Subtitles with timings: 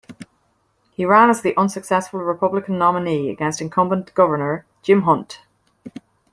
[0.93, 5.41] He ran as the unsuccessful Republican nominee against incumbent Governor Jim Hunt.